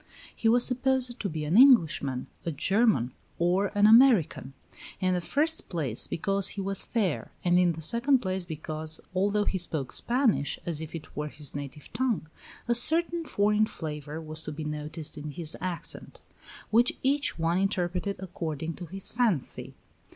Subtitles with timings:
[0.35, 4.53] He was supposed to be an Englishman, a German, or an American;
[4.99, 9.43] in the first place, because he was fair, and in the second place, because, although
[9.45, 12.27] he spoke Spanish as if it were his native tongue,
[12.67, 16.19] a certain foreign flavor was to be noticed in his accent,
[16.71, 19.75] which each one interpreted according to his fancy.